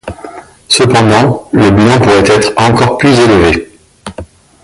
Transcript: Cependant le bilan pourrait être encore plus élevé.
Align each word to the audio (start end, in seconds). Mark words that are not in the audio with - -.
Cependant 0.67 1.47
le 1.51 1.69
bilan 1.69 1.99
pourrait 1.99 2.25
être 2.27 2.53
encore 2.59 2.97
plus 2.97 3.19
élevé. 3.19 3.69